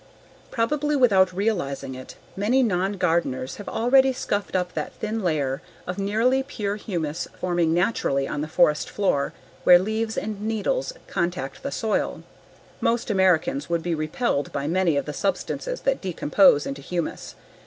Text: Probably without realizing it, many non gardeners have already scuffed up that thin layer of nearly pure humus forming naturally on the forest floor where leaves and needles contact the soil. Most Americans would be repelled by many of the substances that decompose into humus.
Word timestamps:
Probably 0.49 0.95
without 0.95 1.31
realizing 1.31 1.93
it, 1.93 2.15
many 2.35 2.63
non 2.63 2.93
gardeners 2.93 3.57
have 3.57 3.69
already 3.69 4.11
scuffed 4.13 4.55
up 4.55 4.73
that 4.73 4.93
thin 4.93 5.21
layer 5.21 5.61
of 5.85 5.99
nearly 5.99 6.41
pure 6.41 6.75
humus 6.77 7.27
forming 7.39 7.71
naturally 7.71 8.27
on 8.27 8.41
the 8.41 8.47
forest 8.47 8.89
floor 8.89 9.31
where 9.63 9.77
leaves 9.77 10.17
and 10.17 10.41
needles 10.41 10.91
contact 11.07 11.61
the 11.61 11.69
soil. 11.71 12.23
Most 12.79 13.11
Americans 13.11 13.69
would 13.69 13.83
be 13.83 13.93
repelled 13.93 14.51
by 14.51 14.65
many 14.65 14.97
of 14.97 15.05
the 15.05 15.13
substances 15.13 15.81
that 15.81 16.01
decompose 16.01 16.65
into 16.65 16.81
humus. 16.81 17.35